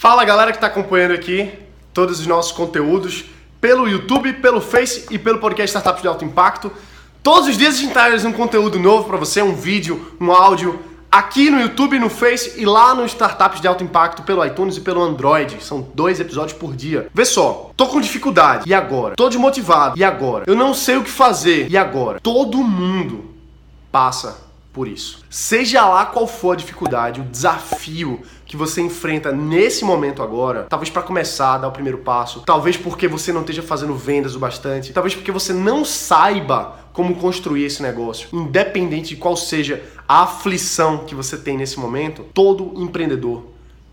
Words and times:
Fala 0.00 0.24
galera 0.24 0.50
que 0.50 0.56
está 0.56 0.68
acompanhando 0.68 1.12
aqui 1.12 1.52
todos 1.92 2.20
os 2.20 2.26
nossos 2.26 2.52
conteúdos 2.52 3.26
pelo 3.60 3.86
YouTube, 3.86 4.32
pelo 4.32 4.58
Face 4.58 5.04
e 5.10 5.18
pelo 5.18 5.38
podcast 5.38 5.76
Startups 5.76 6.00
de 6.00 6.08
Alto 6.08 6.24
Impacto. 6.24 6.72
Todos 7.22 7.50
os 7.50 7.58
dias 7.58 7.74
a 7.74 7.76
gente 7.76 7.92
traz 7.92 8.24
um 8.24 8.32
conteúdo 8.32 8.78
novo 8.78 9.04
para 9.04 9.18
você, 9.18 9.42
um 9.42 9.54
vídeo, 9.54 10.16
um 10.18 10.32
áudio, 10.32 10.80
aqui 11.12 11.50
no 11.50 11.60
YouTube, 11.60 11.98
no 11.98 12.08
Face 12.08 12.58
e 12.58 12.64
lá 12.64 12.94
no 12.94 13.04
Startups 13.04 13.60
de 13.60 13.68
Alto 13.68 13.84
Impacto 13.84 14.22
pelo 14.22 14.42
iTunes 14.42 14.78
e 14.78 14.80
pelo 14.80 15.02
Android. 15.02 15.62
São 15.62 15.86
dois 15.94 16.18
episódios 16.18 16.58
por 16.58 16.74
dia. 16.74 17.08
Vê 17.12 17.26
só, 17.26 17.70
tô 17.76 17.86
com 17.86 18.00
dificuldade, 18.00 18.66
e 18.66 18.72
agora? 18.72 19.14
Tô 19.16 19.28
desmotivado, 19.28 19.98
e 19.98 20.02
agora? 20.02 20.44
Eu 20.46 20.56
não 20.56 20.72
sei 20.72 20.96
o 20.96 21.04
que 21.04 21.10
fazer, 21.10 21.70
e 21.70 21.76
agora? 21.76 22.20
Todo 22.20 22.56
mundo 22.56 23.34
passa 23.92 24.49
por 24.72 24.86
isso. 24.86 25.24
Seja 25.28 25.84
lá 25.86 26.06
qual 26.06 26.26
for 26.26 26.52
a 26.52 26.56
dificuldade, 26.56 27.20
o 27.20 27.24
desafio 27.24 28.22
que 28.46 28.56
você 28.56 28.80
enfrenta 28.80 29.32
nesse 29.32 29.84
momento 29.84 30.22
agora, 30.22 30.66
talvez 30.68 30.90
para 30.90 31.02
começar 31.02 31.54
a 31.54 31.58
dar 31.58 31.68
o 31.68 31.72
primeiro 31.72 31.98
passo, 31.98 32.40
talvez 32.40 32.76
porque 32.76 33.08
você 33.08 33.32
não 33.32 33.40
esteja 33.40 33.62
fazendo 33.62 33.94
vendas 33.94 34.34
o 34.34 34.38
bastante, 34.38 34.92
talvez 34.92 35.14
porque 35.14 35.32
você 35.32 35.52
não 35.52 35.84
saiba 35.84 36.80
como 36.92 37.16
construir 37.16 37.64
esse 37.64 37.82
negócio, 37.82 38.28
independente 38.32 39.10
de 39.10 39.16
qual 39.16 39.36
seja 39.36 39.82
a 40.06 40.22
aflição 40.22 40.98
que 40.98 41.14
você 41.14 41.36
tem 41.36 41.56
nesse 41.56 41.78
momento, 41.78 42.24
todo 42.34 42.72
empreendedor 42.80 43.44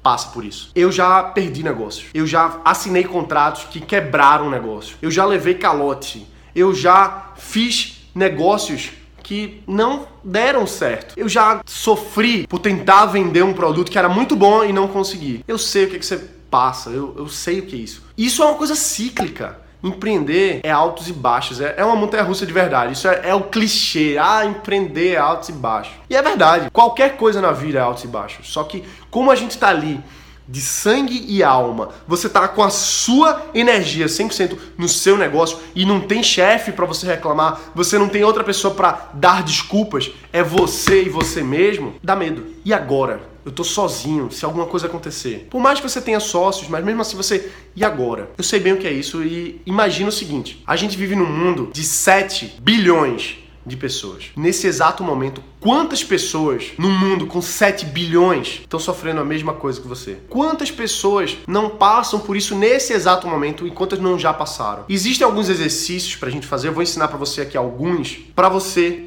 passa 0.02 0.30
por 0.30 0.46
isso. 0.46 0.72
Eu 0.74 0.92
já 0.92 1.22
perdi 1.22 1.64
negócios, 1.64 2.08
eu 2.14 2.26
já 2.26 2.62
assinei 2.64 3.04
contratos 3.04 3.66
que 3.66 3.80
quebraram 3.80 4.48
o 4.48 4.50
negócio, 4.50 4.98
eu 5.02 5.12
já 5.12 5.26
levei 5.26 5.56
calote, 5.56 6.26
eu 6.56 6.74
já 6.74 7.34
fiz 7.36 8.10
negócios 8.16 8.92
que 9.28 9.62
não 9.68 10.08
deram 10.24 10.66
certo. 10.66 11.14
Eu 11.18 11.28
já 11.28 11.62
sofri 11.66 12.48
por 12.48 12.60
tentar 12.60 13.08
vender 13.08 13.44
um 13.44 13.52
produto 13.52 13.92
que 13.92 14.00
era 14.00 14.08
muito 14.08 14.38
bom 14.38 14.64
e 14.64 14.72
não 14.72 14.88
consegui. 14.88 15.44
Eu 15.46 15.58
sei 15.58 15.84
o 15.84 15.90
que, 15.90 16.00
que 16.00 16.06
você 16.06 16.18
passa, 16.50 16.92
eu, 16.92 17.14
eu 17.18 17.28
sei 17.28 17.60
o 17.60 17.66
que 17.66 17.76
é 17.76 17.80
isso. 17.80 18.04
Isso 18.18 18.42
é 18.42 18.46
uma 18.46 18.56
coisa 18.56 18.74
cíclica. 18.74 19.60
Empreender 19.84 20.62
é 20.64 20.72
altos 20.72 21.10
e 21.10 21.14
baixos, 21.14 21.60
é, 21.60 21.76
é 21.78 21.84
uma 21.84 21.96
montanha 21.96 22.24
russa 22.24 22.46
de 22.46 22.54
verdade. 22.54 22.94
Isso 22.94 23.06
é, 23.06 23.30
é, 23.30 23.36
o 23.36 23.42
clichê. 23.42 24.18
Ah, 24.18 24.46
empreender 24.46 25.16
é 25.16 25.18
altos 25.18 25.50
e 25.50 25.52
baixos. 25.52 25.94
E 26.10 26.16
é 26.16 26.22
verdade, 26.22 26.72
qualquer 26.72 27.18
coisa 27.18 27.42
na 27.42 27.52
vida 27.52 27.80
é 27.80 27.82
altos 27.82 28.06
e 28.06 28.08
baixos. 28.08 28.48
Só 28.48 28.64
que, 28.64 28.82
como 29.12 29.30
a 29.30 29.36
gente 29.36 29.52
está 29.52 29.68
ali 29.68 30.02
de 30.48 30.62
sangue 30.62 31.26
e 31.28 31.44
alma, 31.44 31.90
você 32.08 32.30
tá 32.30 32.48
com 32.48 32.64
a 32.64 32.70
sua 32.70 33.48
energia 33.54 34.06
100% 34.06 34.58
no 34.78 34.88
seu 34.88 35.18
negócio 35.18 35.60
e 35.76 35.86
não 35.86 36.02
tem 36.02 36.24
chefe 36.24 36.72
para 36.72 36.86
você 36.86 37.06
reclamar, 37.06 37.60
você 37.76 37.98
não 37.98 38.08
tem 38.08 38.24
outra 38.24 38.44
pessoa 38.44 38.74
para 38.74 39.10
dar 39.14 39.44
desculpas, 39.44 40.12
é 40.32 40.42
você 40.42 41.04
e 41.04 41.10
você 41.10 41.44
mesmo, 41.44 41.96
dá 42.02 42.16
medo. 42.16 42.46
E 42.64 42.74
agora? 42.74 43.38
Eu 43.46 43.52
tô 43.52 43.64
sozinho, 43.64 44.30
se 44.30 44.44
alguma 44.44 44.66
coisa 44.66 44.88
acontecer. 44.88 45.48
Por 45.50 45.62
mais 45.62 45.80
que 45.80 45.88
você 45.88 46.02
tenha 46.02 46.20
sócios, 46.20 46.68
mas 46.68 46.84
mesmo 46.84 47.02
assim 47.02 47.16
você. 47.16 47.50
E 47.74 47.86
agora? 47.86 48.30
Eu 48.38 48.44
sei 48.44 48.60
bem 48.60 48.74
o 48.74 48.78
que 48.78 48.86
é 48.86 48.92
isso 48.92 49.24
e 49.24 49.62
imagina 49.66 50.10
o 50.10 50.12
seguinte: 50.12 50.62
a 50.68 50.76
gente 50.76 50.98
vive 50.98 51.16
num 51.16 51.26
mundo 51.26 51.70
de 51.72 51.82
7 51.82 52.58
bilhões 52.60 53.38
de 53.68 53.78
pessoas. 53.78 54.32
Nesse 54.36 54.66
exato 54.68 55.04
momento, 55.04 55.44
quantas 55.60 56.04
pessoas 56.04 56.72
no 56.78 56.90
mundo 56.90 57.28
com 57.28 57.42
7 57.42 57.86
bilhões 57.86 58.60
estão 58.62 58.80
sofrendo 58.80 59.22
a 59.22 59.26
mesma 59.26 59.54
coisa 59.54 59.82
que 59.82 59.88
você? 59.88 60.18
Quantas 60.30 60.72
pessoas 60.72 61.38
não 61.48 61.70
passam 61.70 62.20
por 62.20 62.38
isso 62.38 62.56
nesse 62.56 62.94
exato 62.94 63.28
momento 63.28 63.68
e 63.68 63.72
quantas 63.72 64.00
não 64.00 64.18
já 64.18 64.34
passaram? 64.34 64.86
Existem 64.88 65.26
alguns 65.26 65.50
exercícios 65.50 66.16
pra 66.16 66.30
gente 66.30 66.48
fazer, 66.48 66.70
eu 66.70 66.74
vou 66.74 66.84
ensinar 66.84 67.08
para 67.08 67.18
você 67.18 67.42
aqui 67.42 67.58
alguns, 67.58 68.18
para 68.36 68.50
você 68.50 69.07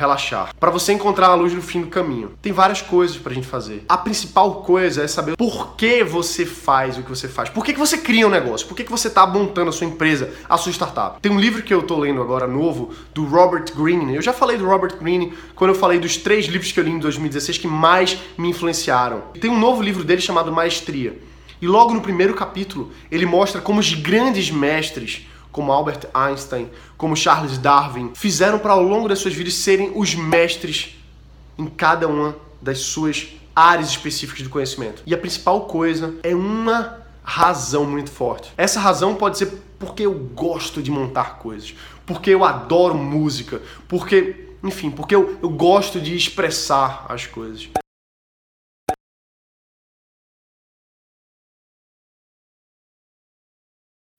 relaxar, 0.00 0.54
para 0.58 0.70
você 0.70 0.92
encontrar 0.92 1.28
a 1.28 1.34
luz 1.34 1.52
no 1.52 1.62
fim 1.62 1.82
do 1.82 1.88
caminho. 1.88 2.32
Tem 2.40 2.52
várias 2.52 2.80
coisas 2.80 3.16
pra 3.16 3.34
gente 3.34 3.46
fazer. 3.46 3.84
A 3.88 3.98
principal 3.98 4.62
coisa 4.62 5.02
é 5.02 5.06
saber 5.06 5.36
por 5.36 5.76
que 5.76 6.02
você 6.02 6.46
faz 6.46 6.96
o 6.98 7.02
que 7.02 7.10
você 7.10 7.28
faz. 7.28 7.50
Por 7.50 7.64
que, 7.64 7.72
que 7.72 7.78
você 7.78 7.98
cria 7.98 8.26
um 8.26 8.30
negócio? 8.30 8.66
Por 8.66 8.74
que, 8.74 8.84
que 8.84 8.90
você 8.90 9.10
tá 9.10 9.26
montando 9.26 9.68
a 9.68 9.72
sua 9.72 9.86
empresa, 9.86 10.32
a 10.48 10.56
sua 10.56 10.72
startup? 10.72 11.20
Tem 11.20 11.30
um 11.30 11.38
livro 11.38 11.62
que 11.62 11.72
eu 11.72 11.82
tô 11.82 11.98
lendo 11.98 12.22
agora 12.22 12.46
novo 12.46 12.92
do 13.14 13.24
Robert 13.24 13.66
Greene. 13.76 14.16
Eu 14.16 14.22
já 14.22 14.32
falei 14.32 14.56
do 14.56 14.66
Robert 14.66 14.96
Greene 14.96 15.34
quando 15.54 15.72
eu 15.72 15.78
falei 15.78 15.98
dos 15.98 16.16
três 16.16 16.46
livros 16.46 16.72
que 16.72 16.80
eu 16.80 16.84
li 16.84 16.90
em 16.90 16.98
2016 16.98 17.58
que 17.58 17.68
mais 17.68 18.18
me 18.38 18.48
influenciaram. 18.48 19.22
Tem 19.40 19.50
um 19.50 19.58
novo 19.58 19.82
livro 19.82 20.02
dele 20.02 20.20
chamado 20.20 20.50
Maestria. 20.50 21.18
E 21.60 21.66
logo 21.66 21.92
no 21.92 22.00
primeiro 22.00 22.32
capítulo, 22.32 22.90
ele 23.10 23.26
mostra 23.26 23.60
como 23.60 23.80
os 23.80 23.92
grandes 23.92 24.50
mestres 24.50 25.26
como 25.52 25.72
Albert 25.72 26.08
Einstein, 26.14 26.70
como 26.96 27.16
Charles 27.16 27.58
Darwin, 27.58 28.12
fizeram 28.14 28.58
para 28.58 28.72
ao 28.72 28.82
longo 28.82 29.08
das 29.08 29.18
suas 29.18 29.34
vidas 29.34 29.54
serem 29.54 29.92
os 29.94 30.14
mestres 30.14 30.96
em 31.58 31.66
cada 31.66 32.06
uma 32.08 32.36
das 32.60 32.80
suas 32.80 33.28
áreas 33.54 33.90
específicas 33.90 34.42
de 34.42 34.48
conhecimento. 34.48 35.02
E 35.06 35.14
a 35.14 35.18
principal 35.18 35.62
coisa 35.62 36.14
é 36.22 36.34
uma 36.34 37.00
razão 37.22 37.84
muito 37.84 38.10
forte. 38.10 38.52
Essa 38.56 38.80
razão 38.80 39.14
pode 39.14 39.38
ser 39.38 39.52
porque 39.78 40.04
eu 40.04 40.12
gosto 40.14 40.82
de 40.82 40.90
montar 40.90 41.38
coisas, 41.38 41.74
porque 42.04 42.30
eu 42.30 42.44
adoro 42.44 42.94
música, 42.94 43.62
porque, 43.88 44.48
enfim, 44.62 44.90
porque 44.90 45.14
eu, 45.14 45.38
eu 45.42 45.48
gosto 45.48 46.00
de 46.00 46.14
expressar 46.14 47.06
as 47.08 47.26
coisas. 47.26 47.68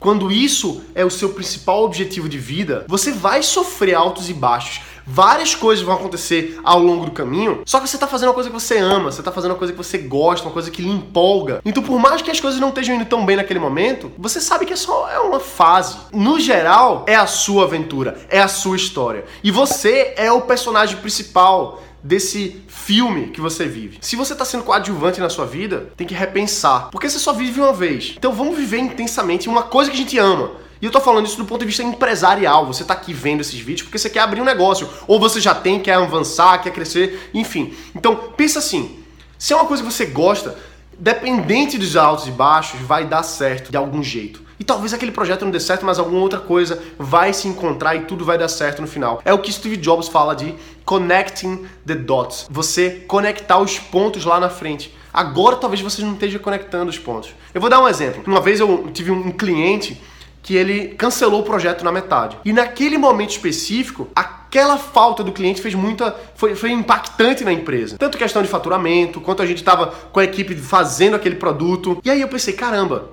Quando 0.02 0.32
isso 0.32 0.82
é 0.96 1.04
o 1.04 1.10
seu 1.10 1.28
principal 1.28 1.84
objetivo 1.84 2.28
de 2.28 2.36
vida, 2.36 2.84
você 2.88 3.12
vai 3.12 3.40
sofrer 3.40 3.94
altos 3.94 4.28
e 4.28 4.34
baixos. 4.34 4.80
Várias 5.06 5.54
coisas 5.54 5.84
vão 5.84 5.94
acontecer 5.94 6.60
ao 6.64 6.80
longo 6.80 7.04
do 7.04 7.12
caminho, 7.12 7.62
só 7.64 7.78
que 7.78 7.88
você 7.88 7.96
está 7.96 8.06
fazendo 8.08 8.30
uma 8.30 8.34
coisa 8.34 8.50
que 8.50 8.54
você 8.54 8.78
ama, 8.78 9.12
você 9.12 9.20
está 9.20 9.30
fazendo 9.30 9.52
uma 9.52 9.58
coisa 9.58 9.72
que 9.72 9.76
você 9.76 9.98
gosta, 9.98 10.46
uma 10.46 10.52
coisa 10.52 10.72
que 10.72 10.82
lhe 10.82 10.90
empolga. 10.90 11.60
Então, 11.64 11.82
por 11.84 12.00
mais 12.00 12.20
que 12.20 12.32
as 12.32 12.40
coisas 12.40 12.60
não 12.60 12.70
estejam 12.70 12.96
indo 12.96 13.04
tão 13.04 13.24
bem 13.24 13.36
naquele 13.36 13.60
momento, 13.60 14.10
você 14.18 14.40
sabe 14.40 14.66
que 14.66 14.72
é 14.72 14.76
só 14.76 15.08
é 15.08 15.20
uma 15.20 15.38
fase. 15.38 15.98
No 16.12 16.40
geral, 16.40 17.04
é 17.06 17.14
a 17.14 17.26
sua 17.26 17.64
aventura, 17.64 18.20
é 18.28 18.40
a 18.40 18.48
sua 18.48 18.74
história. 18.74 19.24
E 19.42 19.52
você 19.52 20.14
é 20.16 20.32
o 20.32 20.42
personagem 20.42 20.96
principal 20.96 21.80
desse 22.02 22.62
filme 22.66 23.28
que 23.28 23.40
você 23.40 23.66
vive. 23.66 23.98
Se 24.00 24.16
você 24.16 24.32
está 24.32 24.44
sendo 24.44 24.64
coadjuvante 24.64 25.20
na 25.20 25.28
sua 25.28 25.46
vida, 25.46 25.90
tem 25.96 26.06
que 26.06 26.14
repensar, 26.14 26.90
porque 26.90 27.08
você 27.08 27.18
só 27.18 27.32
vive 27.32 27.60
uma 27.60 27.72
vez. 27.72 28.14
Então 28.16 28.32
vamos 28.32 28.56
viver 28.56 28.78
intensamente 28.78 29.48
uma 29.48 29.62
coisa 29.62 29.90
que 29.90 29.96
a 29.96 30.00
gente 30.00 30.18
ama. 30.18 30.62
E 30.80 30.84
eu 30.84 30.90
tô 30.90 31.00
falando 31.00 31.26
isso 31.26 31.36
do 31.36 31.44
ponto 31.44 31.60
de 31.60 31.66
vista 31.66 31.84
empresarial. 31.84 32.66
Você 32.66 32.82
tá 32.82 32.92
aqui 32.92 33.12
vendo 33.12 33.40
esses 33.40 33.58
vídeos 33.58 33.82
porque 33.82 33.98
você 33.98 34.10
quer 34.10 34.18
abrir 34.18 34.40
um 34.40 34.44
negócio, 34.44 34.88
ou 35.06 35.20
você 35.20 35.40
já 35.40 35.54
tem, 35.54 35.78
quer 35.78 35.94
avançar, 35.94 36.60
quer 36.60 36.72
crescer, 36.72 37.30
enfim. 37.32 37.72
Então, 37.94 38.16
pensa 38.36 38.58
assim, 38.58 38.98
se 39.38 39.52
é 39.52 39.56
uma 39.56 39.66
coisa 39.66 39.80
que 39.80 39.92
você 39.92 40.06
gosta, 40.06 40.58
dependente 40.98 41.78
dos 41.78 41.96
altos 41.96 42.26
e 42.26 42.32
baixos, 42.32 42.80
vai 42.80 43.04
dar 43.06 43.22
certo 43.22 43.70
de 43.70 43.76
algum 43.76 44.02
jeito. 44.02 44.41
E 44.62 44.64
talvez 44.64 44.94
aquele 44.94 45.10
projeto 45.10 45.44
não 45.44 45.50
dê 45.50 45.58
certo, 45.58 45.84
mas 45.84 45.98
alguma 45.98 46.20
outra 46.20 46.38
coisa 46.38 46.80
vai 46.96 47.32
se 47.32 47.48
encontrar 47.48 47.96
e 47.96 48.02
tudo 48.02 48.24
vai 48.24 48.38
dar 48.38 48.46
certo 48.46 48.80
no 48.80 48.86
final. 48.86 49.20
É 49.24 49.34
o 49.34 49.38
que 49.40 49.52
Steve 49.52 49.76
Jobs 49.76 50.06
fala 50.06 50.36
de 50.36 50.54
connecting 50.84 51.66
the 51.84 51.96
dots. 51.96 52.46
Você 52.48 53.02
conectar 53.08 53.58
os 53.58 53.80
pontos 53.80 54.24
lá 54.24 54.38
na 54.38 54.48
frente. 54.48 54.96
Agora 55.12 55.56
talvez 55.56 55.80
você 55.80 56.00
não 56.02 56.12
esteja 56.12 56.38
conectando 56.38 56.90
os 56.90 56.96
pontos. 56.96 57.34
Eu 57.52 57.60
vou 57.60 57.68
dar 57.68 57.82
um 57.82 57.88
exemplo. 57.88 58.22
Uma 58.24 58.40
vez 58.40 58.60
eu 58.60 58.88
tive 58.94 59.10
um 59.10 59.32
cliente 59.32 60.00
que 60.40 60.54
ele 60.54 60.94
cancelou 60.94 61.40
o 61.40 61.44
projeto 61.44 61.84
na 61.84 61.90
metade. 61.90 62.38
E 62.44 62.52
naquele 62.52 62.96
momento 62.96 63.30
específico, 63.30 64.06
aquela 64.14 64.78
falta 64.78 65.24
do 65.24 65.32
cliente 65.32 65.60
fez 65.60 65.74
muita. 65.74 66.14
Foi, 66.36 66.54
foi 66.54 66.70
impactante 66.70 67.42
na 67.42 67.52
empresa. 67.52 67.98
Tanto 67.98 68.16
questão 68.16 68.40
de 68.40 68.46
faturamento, 68.48 69.20
quanto 69.20 69.42
a 69.42 69.46
gente 69.46 69.58
estava 69.58 69.88
com 69.88 70.20
a 70.20 70.24
equipe 70.24 70.54
fazendo 70.54 71.16
aquele 71.16 71.34
produto. 71.34 72.00
E 72.04 72.08
aí 72.08 72.20
eu 72.20 72.28
pensei, 72.28 72.54
caramba, 72.54 73.10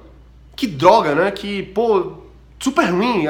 que 0.59 0.67
droga, 0.67 1.15
né? 1.15 1.31
Que, 1.31 1.63
pô, 1.63 2.15
super 2.59 2.83
ruim. 2.87 3.23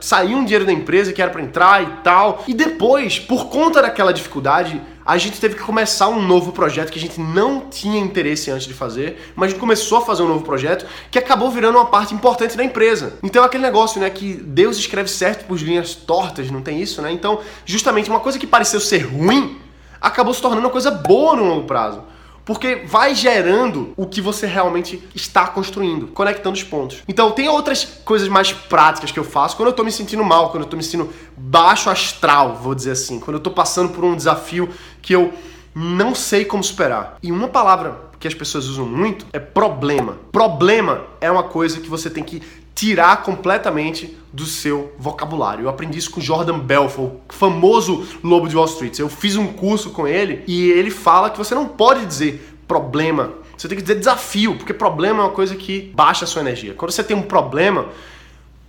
Saiu 0.00 0.38
um 0.38 0.44
dinheiro 0.44 0.64
da 0.64 0.72
empresa 0.72 1.12
que 1.12 1.20
era 1.20 1.32
para 1.32 1.42
entrar 1.42 1.82
e 1.82 1.86
tal. 2.04 2.44
E 2.46 2.54
depois, 2.54 3.18
por 3.18 3.46
conta 3.46 3.82
daquela 3.82 4.12
dificuldade, 4.12 4.80
a 5.04 5.18
gente 5.18 5.40
teve 5.40 5.56
que 5.56 5.62
começar 5.62 6.06
um 6.08 6.22
novo 6.22 6.52
projeto 6.52 6.92
que 6.92 6.98
a 7.00 7.02
gente 7.02 7.20
não 7.20 7.62
tinha 7.68 7.98
interesse 7.98 8.52
antes 8.52 8.68
de 8.68 8.72
fazer, 8.72 9.32
mas 9.34 9.48
a 9.48 9.50
gente 9.50 9.58
começou 9.58 9.98
a 9.98 10.02
fazer 10.02 10.22
um 10.22 10.28
novo 10.28 10.44
projeto 10.44 10.86
que 11.10 11.18
acabou 11.18 11.50
virando 11.50 11.76
uma 11.76 11.86
parte 11.86 12.14
importante 12.14 12.56
da 12.56 12.62
empresa. 12.62 13.14
Então 13.20 13.42
é 13.42 13.46
aquele 13.46 13.64
negócio, 13.64 14.00
né, 14.00 14.08
que 14.08 14.34
Deus 14.34 14.76
escreve 14.78 15.10
certo 15.10 15.44
por 15.46 15.58
linhas 15.58 15.96
tortas, 15.96 16.52
não 16.52 16.62
tem 16.62 16.80
isso, 16.80 17.02
né? 17.02 17.10
Então, 17.10 17.40
justamente 17.64 18.08
uma 18.08 18.20
coisa 18.20 18.38
que 18.38 18.46
pareceu 18.46 18.78
ser 18.78 18.98
ruim 18.98 19.58
acabou 20.00 20.32
se 20.32 20.40
tornando 20.40 20.62
uma 20.62 20.70
coisa 20.70 20.92
boa 20.92 21.34
no 21.34 21.44
longo 21.44 21.66
prazo. 21.66 22.02
Porque 22.46 22.76
vai 22.86 23.14
gerando 23.14 23.92
o 23.96 24.06
que 24.06 24.20
você 24.20 24.46
realmente 24.46 25.02
está 25.14 25.48
construindo, 25.48 26.06
conectando 26.06 26.56
os 26.56 26.62
pontos. 26.62 27.02
Então, 27.08 27.32
tem 27.32 27.48
outras 27.48 27.84
coisas 28.04 28.28
mais 28.28 28.52
práticas 28.52 29.10
que 29.10 29.18
eu 29.18 29.24
faço 29.24 29.56
quando 29.56 29.68
eu 29.68 29.74
tô 29.74 29.82
me 29.82 29.90
sentindo 29.90 30.24
mal, 30.24 30.50
quando 30.50 30.62
eu 30.62 30.68
tô 30.68 30.76
me 30.76 30.82
sentindo 30.82 31.12
baixo 31.36 31.90
astral, 31.90 32.54
vou 32.54 32.74
dizer 32.74 32.92
assim, 32.92 33.18
quando 33.18 33.34
eu 33.36 33.40
tô 33.40 33.50
passando 33.50 33.92
por 33.92 34.04
um 34.04 34.14
desafio 34.14 34.70
que 35.02 35.12
eu 35.12 35.34
não 35.74 36.14
sei 36.14 36.44
como 36.44 36.62
superar. 36.62 37.18
E 37.20 37.30
uma 37.32 37.48
palavra 37.48 38.06
que 38.18 38.28
as 38.28 38.32
pessoas 38.32 38.66
usam 38.66 38.86
muito 38.86 39.26
é 39.32 39.38
problema. 39.38 40.16
Problema 40.32 41.04
é 41.20 41.30
uma 41.30 41.42
coisa 41.42 41.80
que 41.80 41.88
você 41.88 42.08
tem 42.08 42.22
que 42.22 42.40
tirar 42.76 43.22
completamente 43.22 44.16
do 44.30 44.44
seu 44.44 44.94
vocabulário. 44.98 45.64
Eu 45.64 45.68
aprendi 45.70 45.98
isso 45.98 46.10
com 46.10 46.20
Jordan 46.20 46.58
Belfort, 46.58 47.14
o 47.26 47.32
famoso 47.32 48.06
lobo 48.22 48.46
de 48.46 48.54
Wall 48.54 48.66
Street. 48.66 48.98
Eu 48.98 49.08
fiz 49.08 49.34
um 49.34 49.46
curso 49.46 49.90
com 49.90 50.06
ele 50.06 50.44
e 50.46 50.70
ele 50.70 50.90
fala 50.90 51.30
que 51.30 51.38
você 51.38 51.54
não 51.54 51.66
pode 51.66 52.04
dizer 52.04 52.54
problema. 52.68 53.32
Você 53.56 53.66
tem 53.66 53.78
que 53.78 53.82
dizer 53.82 53.98
desafio, 53.98 54.56
porque 54.56 54.74
problema 54.74 55.20
é 55.20 55.22
uma 55.22 55.32
coisa 55.32 55.56
que 55.56 55.90
baixa 55.94 56.26
a 56.26 56.28
sua 56.28 56.42
energia. 56.42 56.74
Quando 56.74 56.90
você 56.90 57.02
tem 57.02 57.16
um 57.16 57.22
problema, 57.22 57.88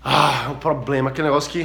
ah, 0.01 0.45
é 0.45 0.48
um 0.48 0.56
problema, 0.56 1.09
aquele 1.09 1.27
negócio 1.27 1.51
que 1.51 1.63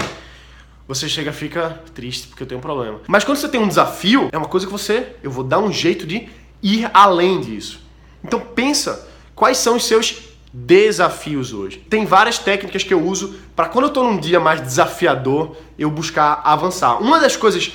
você 0.88 1.08
chega 1.08 1.32
fica 1.32 1.80
triste 1.94 2.26
porque 2.26 2.42
eu 2.42 2.46
tenho 2.48 2.58
um 2.58 2.62
problema. 2.62 3.00
Mas 3.06 3.22
quando 3.22 3.38
você 3.38 3.48
tem 3.48 3.60
um 3.60 3.68
desafio, 3.68 4.28
é 4.32 4.36
uma 4.36 4.48
coisa 4.48 4.66
que 4.66 4.72
você, 4.72 5.14
eu 5.22 5.30
vou 5.30 5.44
dar 5.44 5.60
um 5.60 5.72
jeito 5.72 6.04
de 6.04 6.28
ir 6.60 6.90
além 6.92 7.40
disso. 7.40 7.80
Então 8.24 8.40
pensa 8.40 9.08
quais 9.32 9.58
são 9.58 9.76
os 9.76 9.84
seus 9.84 10.31
desafios 10.52 11.52
hoje. 11.52 11.78
Tem 11.88 12.04
várias 12.04 12.38
técnicas 12.38 12.82
que 12.82 12.92
eu 12.92 13.02
uso 13.02 13.34
para 13.56 13.68
quando 13.68 13.84
eu 13.84 13.88
estou 13.88 14.04
num 14.04 14.18
dia 14.18 14.38
mais 14.38 14.60
desafiador, 14.60 15.56
eu 15.78 15.90
buscar 15.90 16.42
avançar. 16.44 17.00
Uma 17.00 17.18
das 17.18 17.36
coisas 17.36 17.72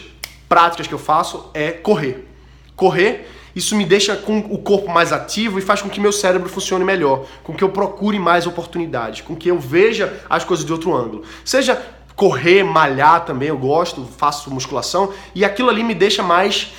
práticas 0.47 0.85
que 0.85 0.93
eu 0.93 0.99
faço 0.99 1.49
é 1.53 1.71
correr. 1.71 2.27
Correr, 2.75 3.27
isso 3.55 3.75
me 3.75 3.85
deixa 3.85 4.15
com 4.15 4.37
o 4.37 4.59
corpo 4.59 4.87
mais 4.87 5.11
ativo 5.11 5.57
e 5.57 5.61
faz 5.63 5.81
com 5.81 5.89
que 5.89 5.99
meu 5.99 6.11
cérebro 6.11 6.47
funcione 6.47 6.85
melhor, 6.85 7.25
com 7.43 7.53
que 7.55 7.63
eu 7.63 7.69
procure 7.69 8.19
mais 8.19 8.45
oportunidades, 8.45 9.21
com 9.21 9.35
que 9.35 9.49
eu 9.49 9.57
veja 9.59 10.21
as 10.29 10.43
coisas 10.43 10.63
de 10.63 10.71
outro 10.71 10.95
ângulo. 10.95 11.23
Seja 11.43 11.81
correr, 12.15 12.63
malhar 12.63 13.25
também, 13.25 13.49
eu 13.49 13.57
gosto, 13.57 14.07
faço 14.17 14.51
musculação 14.51 15.11
e 15.33 15.43
aquilo 15.43 15.69
ali 15.69 15.83
me 15.83 15.95
deixa 15.95 16.21
mais 16.21 16.73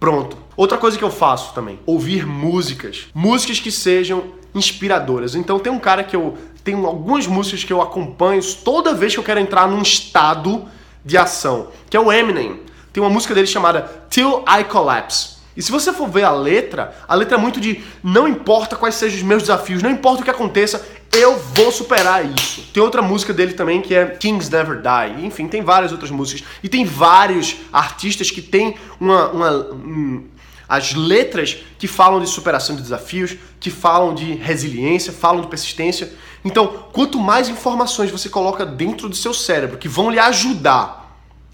pronto. 0.00 0.45
Outra 0.56 0.78
coisa 0.78 0.96
que 0.96 1.04
eu 1.04 1.10
faço 1.10 1.52
também, 1.52 1.78
ouvir 1.84 2.26
músicas, 2.26 3.08
músicas 3.14 3.60
que 3.60 3.70
sejam 3.70 4.24
inspiradoras. 4.54 5.34
Então 5.34 5.58
tem 5.58 5.70
um 5.72 5.78
cara 5.78 6.02
que 6.02 6.16
eu 6.16 6.36
tenho 6.64 6.86
algumas 6.86 7.26
músicas 7.26 7.62
que 7.62 7.72
eu 7.72 7.82
acompanho 7.82 8.42
toda 8.64 8.94
vez 8.94 9.12
que 9.12 9.20
eu 9.20 9.24
quero 9.24 9.38
entrar 9.38 9.68
num 9.68 9.82
estado 9.82 10.64
de 11.04 11.16
ação, 11.16 11.68
que 11.90 11.96
é 11.96 12.00
o 12.00 12.10
Eminem. 12.10 12.60
Tem 12.92 13.02
uma 13.02 13.10
música 13.10 13.34
dele 13.34 13.46
chamada 13.46 13.82
Till 14.08 14.42
I 14.48 14.64
Collapse. 14.64 15.36
E 15.56 15.62
se 15.62 15.70
você 15.70 15.92
for 15.92 16.08
ver 16.08 16.24
a 16.24 16.32
letra, 16.32 16.94
a 17.06 17.14
letra 17.14 17.36
é 17.36 17.40
muito 17.40 17.60
de 17.60 17.82
não 18.02 18.26
importa 18.28 18.76
quais 18.76 18.94
sejam 18.94 19.18
os 19.18 19.22
meus 19.22 19.42
desafios, 19.42 19.82
não 19.82 19.90
importa 19.90 20.20
o 20.20 20.24
que 20.24 20.30
aconteça, 20.30 20.86
eu 21.12 21.38
vou 21.54 21.72
superar 21.72 22.24
isso. 22.24 22.62
Tem 22.74 22.82
outra 22.82 23.00
música 23.00 23.32
dele 23.32 23.54
também 23.54 23.80
que 23.80 23.94
é 23.94 24.04
Kings 24.06 24.50
Never 24.50 24.82
Die. 24.82 25.24
Enfim, 25.24 25.48
tem 25.48 25.62
várias 25.62 25.92
outras 25.92 26.10
músicas. 26.10 26.46
E 26.62 26.68
tem 26.68 26.84
vários 26.84 27.56
artistas 27.72 28.30
que 28.30 28.42
têm 28.42 28.76
uma. 29.00 29.28
uma 29.28 29.50
um, 29.72 30.24
as 30.68 30.94
letras 30.94 31.58
que 31.78 31.86
falam 31.86 32.20
de 32.20 32.26
superação 32.26 32.76
de 32.76 32.82
desafios, 32.82 33.36
que 33.60 33.70
falam 33.70 34.14
de 34.14 34.34
resiliência, 34.34 35.12
falam 35.12 35.42
de 35.42 35.48
persistência. 35.48 36.12
Então, 36.44 36.84
quanto 36.92 37.18
mais 37.18 37.48
informações 37.48 38.10
você 38.10 38.28
coloca 38.28 38.66
dentro 38.66 39.08
do 39.08 39.16
seu 39.16 39.32
cérebro 39.32 39.78
que 39.78 39.88
vão 39.88 40.10
lhe 40.10 40.18
ajudar 40.18 41.06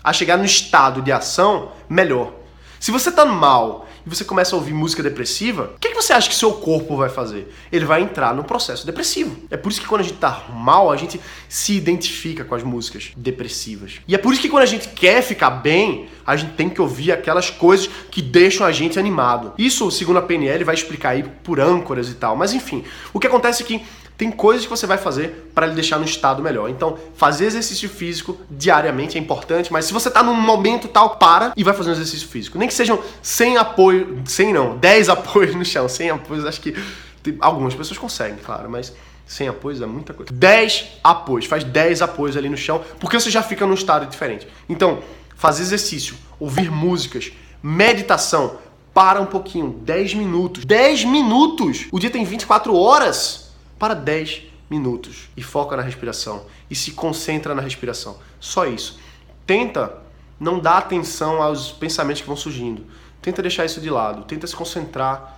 a 0.02 0.12
chegar 0.12 0.36
no 0.36 0.44
estado 0.44 1.00
de 1.00 1.12
ação, 1.12 1.72
melhor. 1.88 2.32
Se 2.80 2.90
você 2.90 3.12
tá 3.12 3.24
mal 3.24 3.86
e 4.04 4.08
você 4.08 4.24
começa 4.24 4.54
a 4.54 4.58
ouvir 4.58 4.74
música 4.74 5.02
depressiva, 5.02 5.72
o 5.76 5.78
que, 5.78 5.88
que 5.88 5.94
você 5.94 6.12
acha 6.12 6.28
que 6.28 6.34
seu 6.34 6.52
corpo 6.52 6.96
vai 6.96 7.08
fazer? 7.08 7.52
Ele 7.70 7.84
vai 7.84 8.02
entrar 8.02 8.34
no 8.34 8.44
processo 8.44 8.84
depressivo. 8.84 9.36
É 9.50 9.56
por 9.56 9.70
isso 9.70 9.80
que 9.80 9.86
quando 9.86 10.00
a 10.00 10.04
gente 10.04 10.18
tá 10.18 10.46
mal, 10.52 10.90
a 10.90 10.96
gente 10.96 11.20
se 11.48 11.74
identifica 11.74 12.44
com 12.44 12.54
as 12.54 12.62
músicas 12.62 13.12
depressivas. 13.16 14.00
E 14.06 14.14
é 14.14 14.18
por 14.18 14.32
isso 14.32 14.42
que 14.42 14.48
quando 14.48 14.64
a 14.64 14.66
gente 14.66 14.88
quer 14.88 15.22
ficar 15.22 15.50
bem, 15.50 16.08
a 16.26 16.36
gente 16.36 16.54
tem 16.54 16.68
que 16.68 16.80
ouvir 16.80 17.12
aquelas 17.12 17.50
coisas 17.50 17.88
que 18.10 18.20
deixam 18.20 18.66
a 18.66 18.72
gente 18.72 18.98
animado. 18.98 19.52
Isso, 19.56 19.90
segundo 19.90 20.18
a 20.18 20.22
PNL, 20.22 20.64
vai 20.64 20.74
explicar 20.74 21.10
aí 21.10 21.22
por 21.42 21.60
âncoras 21.60 22.08
e 22.08 22.14
tal. 22.14 22.36
Mas 22.36 22.52
enfim, 22.52 22.84
o 23.12 23.20
que 23.20 23.26
acontece 23.26 23.62
é 23.62 23.66
que 23.66 23.82
tem 24.22 24.30
coisas 24.30 24.64
que 24.64 24.70
você 24.70 24.86
vai 24.86 24.98
fazer 24.98 25.50
para 25.52 25.66
lhe 25.66 25.74
deixar 25.74 25.98
no 25.98 26.04
estado 26.04 26.40
melhor. 26.40 26.70
Então, 26.70 26.96
fazer 27.16 27.46
exercício 27.46 27.88
físico 27.88 28.38
diariamente 28.48 29.18
é 29.18 29.20
importante, 29.20 29.72
mas 29.72 29.86
se 29.86 29.92
você 29.92 30.06
está 30.06 30.22
num 30.22 30.32
momento 30.32 30.86
tal, 30.86 31.16
para 31.16 31.52
e 31.56 31.64
vai 31.64 31.74
fazer 31.74 31.90
um 31.90 31.92
exercício 31.94 32.28
físico. 32.28 32.56
Nem 32.56 32.68
que 32.68 32.74
sejam 32.74 33.02
100 33.20 33.56
apoios, 33.56 34.30
100 34.30 34.52
não, 34.52 34.78
10 34.78 35.08
apoios 35.10 35.56
no 35.56 35.64
chão, 35.64 35.88
100 35.88 36.10
apoios, 36.10 36.46
acho 36.46 36.60
que 36.60 36.72
tem, 37.20 37.36
algumas 37.40 37.74
pessoas 37.74 37.98
conseguem, 37.98 38.36
claro, 38.36 38.70
mas 38.70 38.94
100 39.26 39.48
apoios 39.48 39.82
é 39.82 39.86
muita 39.86 40.14
coisa. 40.14 40.32
10 40.32 41.00
apoios, 41.02 41.46
faz 41.46 41.64
10 41.64 42.00
apoios 42.02 42.36
ali 42.36 42.48
no 42.48 42.56
chão, 42.56 42.80
porque 43.00 43.18
você 43.18 43.28
já 43.28 43.42
fica 43.42 43.66
num 43.66 43.74
estado 43.74 44.06
diferente. 44.06 44.46
Então, 44.68 45.00
fazer 45.34 45.62
exercício, 45.62 46.14
ouvir 46.38 46.70
músicas, 46.70 47.32
meditação, 47.60 48.56
para 48.94 49.20
um 49.20 49.26
pouquinho, 49.26 49.80
10 49.82 50.14
minutos. 50.14 50.64
10 50.64 51.06
minutos! 51.06 51.88
O 51.90 51.98
dia 51.98 52.10
tem 52.10 52.24
24 52.24 52.76
horas 52.76 53.41
para 53.82 53.94
10 53.94 54.42
minutos 54.70 55.28
e 55.36 55.42
foca 55.42 55.76
na 55.76 55.82
respiração 55.82 56.46
e 56.70 56.74
se 56.76 56.92
concentra 56.92 57.52
na 57.52 57.60
respiração. 57.60 58.16
Só 58.38 58.64
isso. 58.64 59.00
Tenta 59.44 59.98
não 60.38 60.60
dar 60.60 60.78
atenção 60.78 61.42
aos 61.42 61.72
pensamentos 61.72 62.20
que 62.22 62.28
vão 62.28 62.36
surgindo. 62.36 62.86
Tenta 63.20 63.42
deixar 63.42 63.64
isso 63.64 63.80
de 63.80 63.90
lado. 63.90 64.22
Tenta 64.22 64.46
se 64.46 64.54
concentrar 64.54 65.36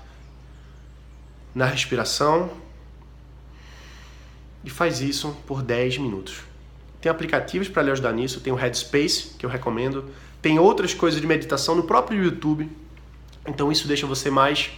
na 1.55 1.65
respiração 1.65 2.51
e 4.63 4.69
faz 4.69 5.01
isso 5.01 5.35
por 5.47 5.63
10 5.63 5.97
minutos. 5.97 6.43
Tem 7.01 7.11
aplicativos 7.11 7.67
para 7.67 7.83
lhe 7.83 7.93
ajudar 7.93 8.13
nisso, 8.13 8.43
tem 8.43 8.53
o 8.53 8.57
Headspace, 8.57 9.37
que 9.39 9.47
eu 9.47 9.49
recomendo. 9.49 10.05
Tem 10.43 10.59
outras 10.59 10.93
coisas 10.93 11.19
de 11.19 11.27
meditação 11.27 11.75
no 11.75 11.85
próprio 11.85 12.23
YouTube. 12.23 12.71
Então 13.47 13.73
isso 13.73 13.89
deixa 13.89 14.07
você 14.07 14.29
mais 14.29 14.71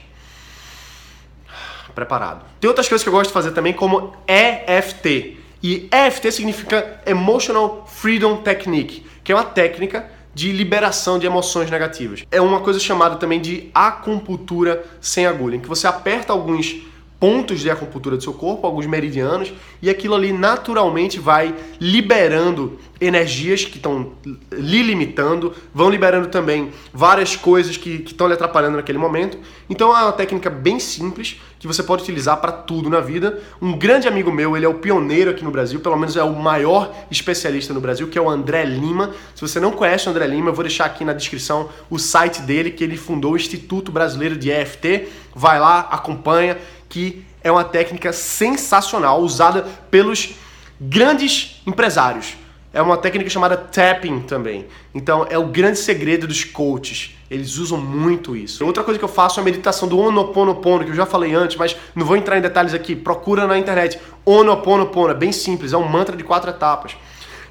preparado. 1.96 2.44
Tem 2.60 2.68
outras 2.68 2.88
coisas 2.88 3.02
que 3.02 3.08
eu 3.08 3.12
gosto 3.12 3.28
de 3.28 3.34
fazer 3.34 3.50
também, 3.50 3.72
como 3.72 4.12
EFT. 4.28 5.38
E 5.62 5.88
EFT 5.90 6.30
significa 6.30 7.00
Emotional 7.04 7.84
Freedom 7.88 8.36
Technique, 8.36 9.04
que 9.24 9.32
é 9.32 9.34
uma 9.34 9.42
técnica 9.42 10.08
de 10.32 10.52
liberação 10.52 11.18
de 11.18 11.26
emoções 11.26 11.70
negativas. 11.70 12.22
É 12.30 12.40
uma 12.40 12.60
coisa 12.60 12.78
chamada 12.78 13.16
também 13.16 13.40
de 13.40 13.70
acupuntura 13.74 14.84
sem 15.00 15.26
agulha, 15.26 15.56
em 15.56 15.60
que 15.60 15.68
você 15.68 15.86
aperta 15.86 16.32
alguns 16.32 16.76
pontos 17.18 17.60
de 17.60 17.70
acupuntura 17.70 18.18
do 18.18 18.22
seu 18.22 18.34
corpo, 18.34 18.66
alguns 18.66 18.86
meridianos, 18.86 19.50
e 19.80 19.88
aquilo 19.88 20.14
ali 20.14 20.32
naturalmente 20.32 21.18
vai 21.18 21.54
liberando 21.80 22.78
energias 23.00 23.64
que 23.64 23.76
estão 23.76 24.12
lhe 24.50 24.82
limitando, 24.82 25.52
vão 25.74 25.90
liberando 25.90 26.28
também 26.28 26.70
várias 26.92 27.36
coisas 27.36 27.76
que 27.76 28.02
estão 28.06 28.26
lhe 28.26 28.34
atrapalhando 28.34 28.76
naquele 28.76 28.98
momento. 28.98 29.38
Então 29.68 29.96
é 29.96 30.02
uma 30.02 30.12
técnica 30.12 30.48
bem 30.48 30.80
simples 30.80 31.40
que 31.58 31.66
você 31.66 31.82
pode 31.82 32.02
utilizar 32.02 32.38
para 32.38 32.52
tudo 32.52 32.88
na 32.88 33.00
vida. 33.00 33.42
Um 33.60 33.76
grande 33.76 34.08
amigo 34.08 34.32
meu, 34.32 34.56
ele 34.56 34.64
é 34.64 34.68
o 34.68 34.74
pioneiro 34.74 35.30
aqui 35.30 35.44
no 35.44 35.50
Brasil, 35.50 35.80
pelo 35.80 35.96
menos 35.96 36.16
é 36.16 36.22
o 36.22 36.34
maior 36.34 36.94
especialista 37.10 37.74
no 37.74 37.80
Brasil, 37.80 38.08
que 38.08 38.18
é 38.18 38.20
o 38.20 38.30
André 38.30 38.64
Lima. 38.64 39.14
Se 39.34 39.42
você 39.42 39.60
não 39.60 39.72
conhece 39.72 40.06
o 40.06 40.10
André 40.10 40.26
Lima, 40.26 40.50
eu 40.50 40.54
vou 40.54 40.64
deixar 40.64 40.86
aqui 40.86 41.04
na 41.04 41.12
descrição 41.12 41.68
o 41.90 41.98
site 41.98 42.40
dele, 42.42 42.70
que 42.70 42.84
ele 42.84 42.96
fundou 42.96 43.32
o 43.32 43.36
Instituto 43.36 43.92
Brasileiro 43.92 44.36
de 44.36 44.50
EFT. 44.50 45.08
Vai 45.34 45.60
lá, 45.60 45.80
acompanha 45.90 46.56
que 46.88 47.24
é 47.42 47.50
uma 47.52 47.64
técnica 47.64 48.12
sensacional 48.12 49.20
usada 49.20 49.66
pelos 49.90 50.34
grandes 50.80 51.62
empresários. 51.66 52.36
É 52.76 52.82
uma 52.82 52.98
técnica 52.98 53.30
chamada 53.30 53.56
tapping 53.56 54.20
também. 54.20 54.66
Então 54.94 55.26
é 55.30 55.38
o 55.38 55.46
grande 55.46 55.78
segredo 55.78 56.26
dos 56.26 56.44
coaches. 56.44 57.16
Eles 57.30 57.56
usam 57.56 57.80
muito 57.80 58.36
isso. 58.36 58.66
Outra 58.66 58.84
coisa 58.84 58.98
que 58.98 59.04
eu 59.04 59.08
faço 59.08 59.40
é 59.40 59.42
a 59.42 59.44
meditação 59.44 59.88
do 59.88 59.96
Ho'oponopono, 59.98 60.84
que 60.84 60.90
eu 60.90 60.94
já 60.94 61.06
falei 61.06 61.34
antes, 61.34 61.56
mas 61.56 61.74
não 61.94 62.04
vou 62.04 62.18
entrar 62.18 62.36
em 62.36 62.42
detalhes 62.42 62.74
aqui. 62.74 62.94
Procura 62.94 63.46
na 63.46 63.56
internet. 63.58 63.98
Ho'oponopono, 64.26 65.10
é 65.10 65.14
bem 65.14 65.32
simples, 65.32 65.72
é 65.72 65.76
um 65.78 65.88
mantra 65.88 66.14
de 66.14 66.22
quatro 66.22 66.50
etapas. 66.50 66.98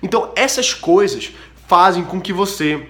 Então 0.03 0.32
essas 0.36 0.75
coisas 0.75 1.34
fazem 1.67 2.03
com 2.03 2.22
que 2.22 2.32
você 2.32 2.88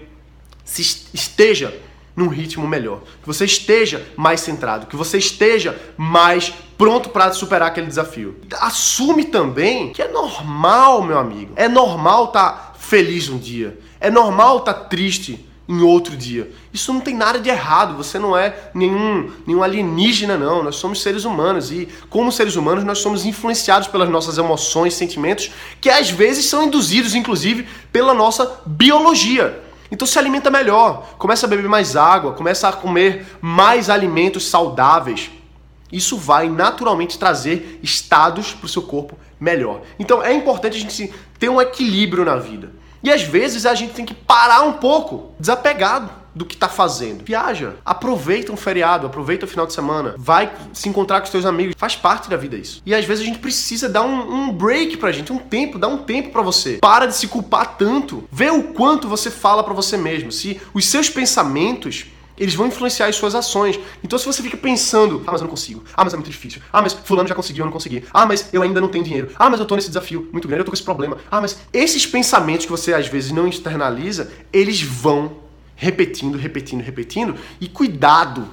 esteja 0.66 1.74
num 2.16 2.28
ritmo 2.28 2.68
melhor, 2.68 3.02
que 3.22 3.28
você 3.28 3.46
esteja 3.46 4.06
mais 4.16 4.40
centrado, 4.40 4.88
que 4.88 4.96
você 4.96 5.18
esteja 5.18 5.78
mais 5.98 6.54
pronto 6.78 7.10
para 7.10 7.32
superar 7.34 7.70
aquele 7.70 7.88
desafio. 7.88 8.38
Assume 8.54 9.26
também 9.26 9.92
que 9.92 10.02
é 10.02 10.08
normal, 10.08 11.04
meu 11.04 11.18
amigo. 11.18 11.54
É 11.56 11.68
normal 11.68 12.26
estar 12.26 12.52
tá 12.52 12.74
feliz 12.78 13.28
um 13.30 13.38
dia. 13.38 13.78
É 14.00 14.10
normal 14.10 14.60
estar 14.60 14.74
tá 14.74 14.84
triste 14.86 15.46
em 15.68 15.82
outro 15.82 16.16
dia. 16.16 16.52
Isso 16.72 16.94
não 16.94 17.02
tem 17.02 17.16
nada 17.16 17.40
de 17.40 17.50
errado, 17.50 17.98
você 17.98 18.20
não 18.20 18.38
é 18.38 18.70
nenhum, 18.74 19.32
nenhum 19.48 19.64
alienígena, 19.64 20.38
não. 20.38 20.64
Nós 20.64 20.76
somos 20.76 21.02
seres 21.02 21.26
humanos 21.26 21.72
e, 21.72 21.90
como 22.10 22.32
seres 22.32 22.56
humanos, 22.56 22.84
nós 22.84 23.00
somos 23.00 23.26
influenciados 23.26 23.88
pelas 23.88 24.10
nossas 24.10 24.38
emoções, 24.38 24.94
sentimentos, 24.94 25.52
que 25.82 25.90
às 25.90 26.10
vezes 26.10 26.46
são 26.46 26.64
induzidos, 26.64 27.16
inclusive, 27.16 27.68
pela 27.92 28.14
nossa 28.14 28.62
biologia. 28.66 29.65
Então 29.92 30.08
se 30.08 30.18
alimenta 30.18 30.50
melhor, 30.50 31.16
começa 31.18 31.46
a 31.46 31.50
beber 31.50 31.70
mais 31.70 31.96
água, 31.96 32.34
começa 32.34 32.68
a 32.68 32.74
comer 32.74 33.26
mais 33.42 33.90
alimentos 33.90 34.48
saudáveis. 34.48 35.32
Isso 35.92 36.18
vai 36.18 36.50
naturalmente 36.50 37.20
trazer 37.20 37.80
estados 37.84 38.54
para 38.54 38.66
o 38.66 38.70
seu 38.70 38.82
corpo 38.82 39.18
melhor. 39.40 39.82
Então 40.00 40.24
é 40.24 40.34
importante 40.34 40.78
a 40.78 40.80
gente 40.80 41.14
ter 41.40 41.50
um 41.50 41.62
equilíbrio 41.62 42.26
na 42.26 42.36
vida. 42.36 42.72
E 43.04 43.12
às 43.12 43.22
vezes 43.22 43.66
a 43.66 43.76
gente 43.76 43.94
tem 43.94 44.06
que 44.06 44.14
parar 44.14 44.62
um 44.62 44.74
pouco, 44.74 45.34
desapegado 45.40 46.25
do 46.36 46.46
que 46.46 46.54
está 46.54 46.68
fazendo. 46.68 47.24
Viaja, 47.24 47.76
aproveita 47.86 48.52
um 48.52 48.58
feriado, 48.58 49.08
aproveita 49.08 49.46
o 49.46 49.50
final 49.50 49.66
de 49.66 49.74
semana, 49.74 50.16
vai 50.18 50.52
se 50.74 50.90
encontrar 50.90 51.22
com 51.22 51.26
os 51.26 51.32
seus 51.32 51.46
amigos, 51.46 51.76
faz 51.78 51.96
parte 51.96 52.30
da 52.30 52.36
vida 52.36 52.58
isso. 52.58 52.82
E 52.86 52.94
às 52.94 53.06
vezes 53.06 53.24
a 53.24 53.26
gente 53.26 53.40
precisa 53.40 53.88
dar 53.88 54.04
um, 54.04 54.34
um 54.34 54.52
break 54.52 54.98
pra 54.98 55.12
gente, 55.12 55.32
um 55.32 55.38
tempo, 55.38 55.80
dar 55.80 55.88
um 55.88 56.00
tempo 56.00 56.32
para 56.32 56.42
você. 56.42 56.78
Para 56.82 57.06
de 57.06 57.16
se 57.16 57.28
culpar 57.28 57.78
tanto. 57.78 58.28
Vê 58.32 58.50
o 58.50 58.64
quanto 58.74 59.08
você 59.08 59.32
fala 59.32 59.64
para 59.64 59.74
você 59.74 59.98
mesmo. 59.98 60.32
Se 60.32 60.60
os 60.74 60.86
seus 60.86 61.10
pensamentos 61.10 62.08
eles 62.38 62.54
vão 62.54 62.68
influenciar 62.68 63.08
as 63.08 63.16
suas 63.16 63.34
ações. 63.34 63.80
Então, 64.04 64.18
se 64.20 64.26
você 64.26 64.44
fica 64.44 64.58
pensando, 64.58 65.24
ah, 65.26 65.32
mas 65.32 65.42
eu 65.42 65.46
não 65.46 65.52
consigo, 65.52 65.84
ah, 65.96 66.04
mas 66.04 66.14
é 66.14 66.18
muito 66.18 66.30
difícil, 66.30 66.62
ah, 66.72 66.82
mas 66.82 66.94
fulano 66.94 67.28
já 67.28 67.36
conseguiu, 67.36 67.62
eu 67.62 67.66
não 67.66 67.74
consegui, 67.74 68.04
ah, 68.14 68.26
mas 68.26 68.50
eu 68.52 68.62
ainda 68.62 68.82
não 68.82 68.88
tenho 68.88 69.04
dinheiro, 69.04 69.32
ah, 69.38 69.50
mas 69.50 69.60
eu 69.60 69.66
tô 69.66 69.76
nesse 69.76 69.88
desafio 69.88 70.28
muito 70.32 70.48
grande, 70.48 70.62
eu 70.62 70.66
tô 70.66 70.72
com 70.72 70.76
esse 70.76 70.84
problema, 70.84 71.18
ah, 71.32 71.42
mas 71.42 71.60
esses 71.72 72.06
pensamentos 72.06 72.66
que 72.66 72.72
você 72.72 72.94
às 72.94 73.08
vezes 73.08 73.32
não 73.32 73.48
externaliza, 73.48 74.32
eles 74.52 74.82
vão 74.82 75.45
repetindo, 75.76 76.38
repetindo, 76.38 76.82
repetindo, 76.82 77.36
e 77.60 77.68
cuidado, 77.68 78.48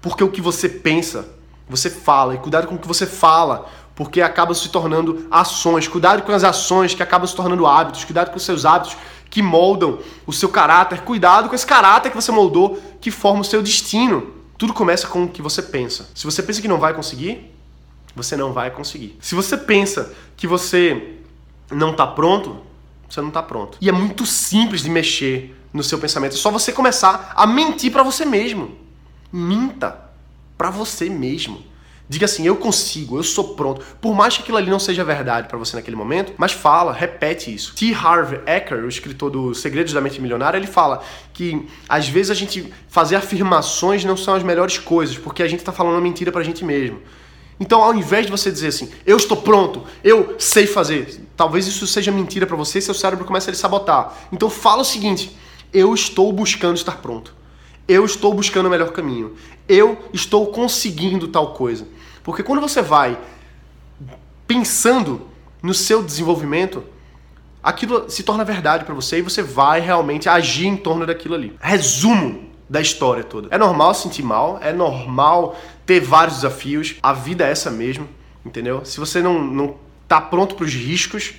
porque 0.00 0.24
o 0.24 0.30
que 0.30 0.40
você 0.40 0.68
pensa, 0.68 1.28
você 1.68 1.90
fala, 1.90 2.34
e 2.34 2.38
cuidado 2.38 2.66
com 2.66 2.74
o 2.74 2.78
que 2.78 2.88
você 2.88 3.06
fala, 3.06 3.68
porque 3.94 4.20
acaba 4.20 4.54
se 4.54 4.68
tornando 4.70 5.26
ações, 5.30 5.86
cuidado 5.86 6.22
com 6.22 6.32
as 6.32 6.44
ações 6.44 6.94
que 6.94 7.02
acabam 7.02 7.26
se 7.26 7.36
tornando 7.36 7.66
hábitos, 7.66 8.04
cuidado 8.04 8.30
com 8.30 8.36
os 8.36 8.42
seus 8.42 8.64
hábitos 8.64 8.96
que 9.32 9.42
moldam 9.42 9.98
o 10.26 10.32
seu 10.32 10.48
caráter. 10.50 11.00
Cuidado 11.02 11.48
com 11.48 11.54
esse 11.54 11.66
caráter 11.66 12.10
que 12.10 12.16
você 12.16 12.30
moldou, 12.30 12.80
que 13.00 13.10
forma 13.10 13.40
o 13.40 13.44
seu 13.44 13.62
destino. 13.62 14.32
Tudo 14.58 14.74
começa 14.74 15.06
com 15.06 15.24
o 15.24 15.28
que 15.28 15.40
você 15.40 15.62
pensa. 15.62 16.08
Se 16.14 16.24
você 16.24 16.42
pensa 16.42 16.60
que 16.60 16.68
não 16.68 16.78
vai 16.78 16.92
conseguir, 16.94 17.50
você 18.14 18.36
não 18.36 18.52
vai 18.52 18.70
conseguir. 18.70 19.16
Se 19.20 19.34
você 19.34 19.56
pensa 19.56 20.12
que 20.36 20.46
você 20.46 21.14
não 21.70 21.92
está 21.92 22.06
pronto, 22.06 22.58
você 23.08 23.20
não 23.20 23.28
está 23.28 23.42
pronto. 23.42 23.78
E 23.80 23.88
é 23.88 23.92
muito 23.92 24.26
simples 24.26 24.82
de 24.82 24.90
mexer 24.90 25.56
no 25.72 25.82
seu 25.82 25.98
pensamento. 25.98 26.34
É 26.34 26.38
só 26.38 26.50
você 26.50 26.72
começar 26.72 27.32
a 27.34 27.46
mentir 27.46 27.90
para 27.90 28.02
você 28.02 28.24
mesmo. 28.24 28.76
Minta 29.32 29.98
para 30.56 30.70
você 30.70 31.08
mesmo. 31.08 31.72
Diga 32.08 32.26
assim, 32.26 32.46
eu 32.46 32.56
consigo, 32.56 33.16
eu 33.16 33.22
sou 33.22 33.54
pronto. 33.54 33.80
Por 34.00 34.14
mais 34.14 34.36
que 34.36 34.42
aquilo 34.42 34.58
ali 34.58 34.70
não 34.70 34.78
seja 34.78 35.02
verdade 35.02 35.48
para 35.48 35.56
você 35.56 35.76
naquele 35.76 35.96
momento, 35.96 36.34
mas 36.36 36.52
fala, 36.52 36.92
repete 36.92 37.54
isso. 37.54 37.74
T. 37.74 37.94
Harv 37.94 38.34
Eker, 38.46 38.84
o 38.84 38.88
escritor 38.88 39.30
do 39.30 39.54
Segredos 39.54 39.94
da 39.94 40.00
Mente 40.00 40.20
Milionária, 40.20 40.58
ele 40.58 40.66
fala 40.66 41.02
que 41.32 41.66
às 41.88 42.08
vezes 42.08 42.30
a 42.30 42.34
gente 42.34 42.70
fazer 42.86 43.16
afirmações 43.16 44.04
não 44.04 44.16
são 44.16 44.34
as 44.34 44.42
melhores 44.42 44.76
coisas, 44.76 45.16
porque 45.16 45.42
a 45.42 45.48
gente 45.48 45.64
tá 45.64 45.72
falando 45.72 46.02
mentira 46.02 46.30
pra 46.30 46.42
gente 46.42 46.64
mesmo. 46.64 47.00
Então, 47.58 47.82
ao 47.82 47.94
invés 47.94 48.26
de 48.26 48.32
você 48.32 48.50
dizer 48.50 48.68
assim, 48.68 48.90
eu 49.06 49.16
estou 49.16 49.36
pronto, 49.36 49.84
eu 50.02 50.34
sei 50.38 50.66
fazer, 50.66 51.24
talvez 51.36 51.66
isso 51.66 51.86
seja 51.86 52.10
mentira 52.10 52.46
para 52.46 52.56
você, 52.56 52.80
seu 52.80 52.92
cérebro 52.92 53.24
começa 53.24 53.50
a 53.50 53.52
lhe 53.52 53.56
sabotar. 53.56 54.14
Então, 54.32 54.50
fala 54.50 54.82
o 54.82 54.84
seguinte: 54.84 55.34
eu 55.72 55.94
estou 55.94 56.32
buscando 56.32 56.76
estar 56.76 56.98
pronto. 56.98 57.34
Eu 57.88 58.04
estou 58.04 58.32
buscando 58.32 58.66
o 58.66 58.70
melhor 58.70 58.92
caminho. 58.92 59.34
Eu 59.68 59.98
estou 60.12 60.46
conseguindo 60.48 61.28
tal 61.28 61.54
coisa. 61.54 61.86
Porque 62.22 62.42
quando 62.42 62.60
você 62.60 62.82
vai 62.82 63.18
pensando 64.46 65.22
no 65.62 65.72
seu 65.72 66.02
desenvolvimento, 66.02 66.84
aquilo 67.62 68.10
se 68.10 68.22
torna 68.22 68.44
verdade 68.44 68.84
para 68.84 68.94
você 68.94 69.18
e 69.18 69.22
você 69.22 69.42
vai 69.42 69.80
realmente 69.80 70.28
agir 70.28 70.66
em 70.66 70.76
torno 70.76 71.06
daquilo 71.06 71.34
ali. 71.34 71.56
Resumo 71.60 72.50
da 72.68 72.80
história 72.80 73.22
toda. 73.22 73.48
É 73.50 73.58
normal 73.58 73.94
sentir 73.94 74.22
mal, 74.22 74.58
é 74.62 74.72
normal 74.72 75.56
ter 75.84 76.00
vários 76.00 76.36
desafios, 76.36 76.96
a 77.02 77.12
vida 77.12 77.46
é 77.46 77.50
essa 77.50 77.70
mesmo, 77.70 78.08
entendeu? 78.44 78.84
Se 78.84 78.98
você 78.98 79.20
não, 79.20 79.42
não 79.42 79.76
tá 80.08 80.20
pronto 80.20 80.54
para 80.54 80.64
os 80.64 80.72
riscos, 80.72 81.34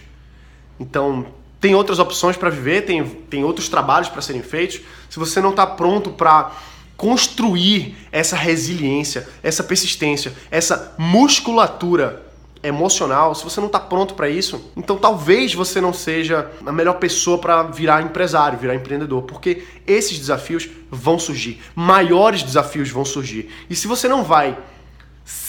então 0.80 1.25
tem 1.63 1.74
outras 1.74 1.98
opções 1.98 2.36
para 2.36 2.50
viver, 2.50 2.82
tem, 2.82 3.05
tem 3.05 3.46
outros 3.46 3.70
trabalhos 3.70 4.10
para 4.10 4.22
serem 4.22 4.41
feitos. 4.41 4.82
Se 5.10 5.17
você 5.17 5.39
não 5.39 5.51
está 5.51 5.65
pronto 5.65 6.10
para 6.10 6.51
construir 6.98 7.96
essa 8.12 8.36
resiliência, 8.36 9.29
essa 9.41 9.63
persistência, 9.63 10.34
essa 10.51 10.93
musculatura 10.98 12.22
emocional, 12.62 13.34
se 13.34 13.46
você 13.46 13.62
não 13.62 13.67
está 13.67 13.79
pronto 13.79 14.13
para 14.13 14.27
isso, 14.27 14.74
então 14.75 14.98
talvez 14.98 15.53
você 15.53 15.79
não 15.79 15.93
seja 15.93 16.51
a 16.65 16.72
melhor 16.74 16.96
pessoa 16.96 17.38
para 17.38 17.63
virar 17.63 18.01
empresário, 18.01 18.60
virar 18.60 18.75
empreendedor, 18.75 19.22
porque 19.24 19.63
esses 19.88 20.20
desafios 20.20 20.67
vão 20.91 21.17
surgir, 21.17 21.62
maiores 21.74 22.43
desafios 22.43 22.89
vão 22.89 23.05
surgir. 23.05 23.50
E 23.70 23.75
se 23.75 23.88
você 23.88 24.10
não 24.10 24.22
vai 24.22 24.58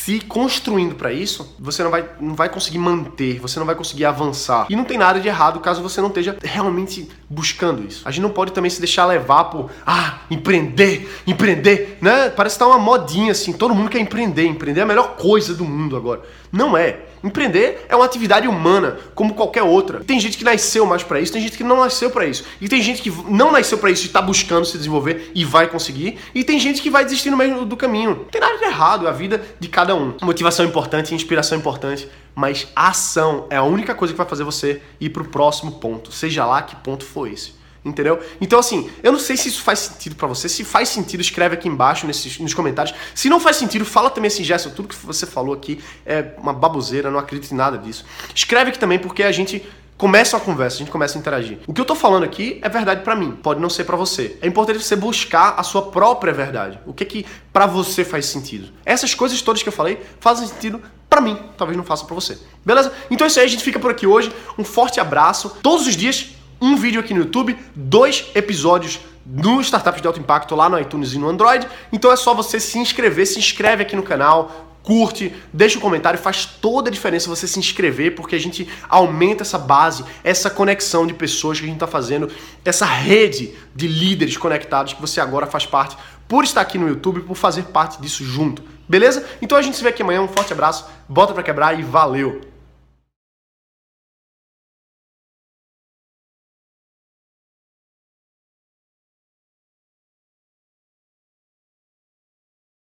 se 0.04 0.20
construindo 0.20 0.94
para 0.94 1.10
isso, 1.10 1.56
você 1.58 1.82
não 1.82 1.90
vai, 1.90 2.06
não 2.20 2.34
vai 2.34 2.50
conseguir 2.50 2.76
manter, 2.76 3.40
você 3.40 3.58
não 3.58 3.64
vai 3.64 3.74
conseguir 3.74 4.04
avançar. 4.04 4.66
E 4.68 4.76
não 4.76 4.84
tem 4.84 4.98
nada 4.98 5.18
de 5.18 5.26
errado 5.26 5.60
caso 5.60 5.82
você 5.82 5.98
não 5.98 6.08
esteja 6.08 6.36
realmente 6.42 7.08
buscando 7.26 7.82
isso. 7.82 8.02
A 8.04 8.10
gente 8.10 8.20
não 8.20 8.28
pode 8.28 8.52
também 8.52 8.70
se 8.70 8.78
deixar 8.80 9.06
levar 9.06 9.44
por, 9.44 9.70
ah, 9.86 10.18
empreender, 10.30 11.10
empreender, 11.26 11.96
né? 12.02 12.28
Parece 12.28 12.56
que 12.56 12.58
tá 12.58 12.66
uma 12.66 12.78
modinha 12.78 13.32
assim, 13.32 13.50
todo 13.54 13.74
mundo 13.74 13.88
quer 13.88 13.98
empreender, 13.98 14.44
empreender 14.46 14.80
é 14.80 14.82
a 14.82 14.86
melhor 14.86 15.16
coisa 15.16 15.54
do 15.54 15.64
mundo 15.64 15.96
agora. 15.96 16.20
Não 16.52 16.76
é. 16.76 17.00
Empreender 17.24 17.86
é 17.88 17.96
uma 17.96 18.04
atividade 18.04 18.46
humana, 18.46 18.98
como 19.14 19.32
qualquer 19.32 19.62
outra. 19.62 20.04
Tem 20.04 20.20
gente 20.20 20.36
que 20.36 20.44
nasceu 20.44 20.84
mais 20.84 21.02
para 21.02 21.18
isso, 21.18 21.32
tem 21.32 21.40
gente 21.40 21.56
que 21.56 21.64
não 21.64 21.78
nasceu 21.78 22.10
para 22.10 22.26
isso. 22.26 22.44
E 22.60 22.68
tem 22.68 22.82
gente 22.82 23.00
que 23.00 23.10
não 23.28 23.50
nasceu 23.50 23.78
para 23.78 23.90
isso 23.90 24.04
e 24.04 24.10
tá 24.10 24.20
buscando 24.20 24.66
se 24.66 24.76
desenvolver 24.76 25.32
e 25.34 25.42
vai 25.42 25.66
conseguir. 25.66 26.18
E 26.34 26.44
tem 26.44 26.58
gente 26.58 26.82
que 26.82 26.90
vai 26.90 27.02
desistir 27.02 27.30
no 27.30 27.36
meio 27.36 27.64
do 27.64 27.76
caminho. 27.78 28.10
Não 28.10 28.24
tem 28.24 28.40
nada 28.40 28.58
de 28.58 28.64
errado, 28.64 29.06
é 29.06 29.08
a 29.08 29.12
vida 29.12 29.42
de 29.58 29.68
cada 29.68 29.94
um. 29.94 30.14
Motivação 30.20 30.66
é 30.66 30.68
importante, 30.68 31.14
inspiração 31.14 31.56
é 31.56 31.58
importante, 31.58 32.06
mas 32.34 32.68
ação 32.76 33.46
é 33.48 33.56
a 33.56 33.62
única 33.62 33.94
coisa 33.94 34.12
que 34.12 34.18
vai 34.18 34.28
fazer 34.28 34.44
você 34.44 34.82
ir 35.00 35.08
pro 35.08 35.24
próximo 35.24 35.72
ponto, 35.72 36.12
seja 36.12 36.44
lá 36.44 36.60
que 36.60 36.76
ponto 36.76 37.04
for 37.04 37.26
esse 37.26 37.63
entendeu? 37.84 38.18
Então, 38.40 38.58
assim, 38.58 38.90
eu 39.02 39.12
não 39.12 39.18
sei 39.18 39.36
se 39.36 39.48
isso 39.48 39.62
faz 39.62 39.80
sentido 39.80 40.16
para 40.16 40.26
você. 40.26 40.48
Se 40.48 40.64
faz 40.64 40.88
sentido, 40.88 41.20
escreve 41.20 41.54
aqui 41.54 41.68
embaixo 41.68 42.06
nesses, 42.06 42.38
nos 42.38 42.54
comentários. 42.54 42.94
Se 43.14 43.28
não 43.28 43.38
faz 43.38 43.56
sentido, 43.56 43.84
fala 43.84 44.10
também 44.10 44.28
assim, 44.28 44.42
Gerson, 44.42 44.70
tudo 44.70 44.88
que 44.88 44.96
você 44.96 45.26
falou 45.26 45.54
aqui 45.54 45.82
é 46.06 46.32
uma 46.38 46.52
baboseira, 46.52 47.10
não 47.10 47.18
acredito 47.18 47.52
em 47.52 47.56
nada 47.56 47.76
disso. 47.76 48.04
Escreve 48.34 48.70
aqui 48.70 48.78
também, 48.78 48.98
porque 48.98 49.22
a 49.22 49.32
gente 49.32 49.62
começa 49.96 50.36
uma 50.36 50.44
conversa, 50.44 50.76
a 50.76 50.78
gente 50.78 50.90
começa 50.90 51.16
a 51.16 51.20
interagir. 51.20 51.58
O 51.66 51.72
que 51.72 51.80
eu 51.80 51.84
tô 51.84 51.94
falando 51.94 52.24
aqui 52.24 52.58
é 52.62 52.68
verdade 52.68 53.02
para 53.02 53.14
mim, 53.14 53.32
pode 53.32 53.60
não 53.60 53.70
ser 53.70 53.84
para 53.84 53.96
você. 53.96 54.36
É 54.40 54.46
importante 54.46 54.82
você 54.82 54.96
buscar 54.96 55.54
a 55.56 55.62
sua 55.62 55.82
própria 55.82 56.32
verdade. 56.32 56.78
O 56.86 56.92
que 56.92 57.04
que 57.04 57.26
para 57.52 57.66
você 57.66 58.04
faz 58.04 58.26
sentido? 58.26 58.72
Essas 58.84 59.14
coisas 59.14 59.40
todas 59.40 59.62
que 59.62 59.68
eu 59.68 59.72
falei 59.72 60.00
fazem 60.20 60.48
sentido 60.48 60.82
para 61.08 61.20
mim, 61.20 61.38
talvez 61.56 61.76
não 61.76 61.84
faça 61.84 62.04
para 62.04 62.14
você. 62.14 62.36
Beleza? 62.64 62.92
Então 63.08 63.24
é 63.24 63.28
isso 63.28 63.38
aí, 63.38 63.46
a 63.46 63.48
gente 63.48 63.62
fica 63.62 63.78
por 63.78 63.90
aqui 63.90 64.06
hoje. 64.06 64.32
Um 64.58 64.64
forte 64.64 64.98
abraço. 64.98 65.56
Todos 65.62 65.86
os 65.86 65.96
dias 65.96 66.30
um 66.64 66.76
vídeo 66.76 66.98
aqui 66.98 67.12
no 67.12 67.20
YouTube, 67.20 67.58
dois 67.74 68.30
episódios 68.34 69.00
no 69.26 69.60
Startups 69.60 70.00
de 70.00 70.06
Alto 70.06 70.18
Impacto 70.18 70.54
lá 70.54 70.66
no 70.66 70.80
iTunes 70.80 71.12
e 71.12 71.18
no 71.18 71.28
Android. 71.28 71.68
Então 71.92 72.10
é 72.10 72.16
só 72.16 72.32
você 72.32 72.58
se 72.58 72.78
inscrever, 72.78 73.26
se 73.26 73.38
inscreve 73.38 73.82
aqui 73.82 73.94
no 73.94 74.02
canal, 74.02 74.74
curte, 74.82 75.30
deixa 75.52 75.76
um 75.76 75.80
comentário, 75.80 76.18
faz 76.18 76.46
toda 76.46 76.88
a 76.88 76.92
diferença 76.92 77.28
você 77.28 77.46
se 77.46 77.58
inscrever, 77.58 78.14
porque 78.14 78.34
a 78.34 78.40
gente 78.40 78.66
aumenta 78.88 79.42
essa 79.42 79.58
base, 79.58 80.06
essa 80.22 80.48
conexão 80.48 81.06
de 81.06 81.12
pessoas 81.12 81.58
que 81.58 81.64
a 81.64 81.68
gente 81.68 81.76
está 81.76 81.86
fazendo, 81.86 82.30
essa 82.64 82.86
rede 82.86 83.52
de 83.74 83.86
líderes 83.86 84.38
conectados 84.38 84.94
que 84.94 85.00
você 85.02 85.20
agora 85.20 85.46
faz 85.46 85.66
parte 85.66 85.98
por 86.26 86.44
estar 86.44 86.62
aqui 86.62 86.78
no 86.78 86.88
YouTube, 86.88 87.20
por 87.20 87.34
fazer 87.34 87.64
parte 87.64 88.00
disso 88.00 88.24
junto. 88.24 88.62
Beleza? 88.88 89.26
Então 89.42 89.58
a 89.58 89.62
gente 89.62 89.76
se 89.76 89.82
vê 89.82 89.90
aqui 89.90 90.02
amanhã, 90.02 90.22
um 90.22 90.28
forte 90.28 90.54
abraço, 90.54 90.86
bota 91.06 91.34
para 91.34 91.42
quebrar 91.42 91.78
e 91.78 91.82
valeu! 91.82 92.53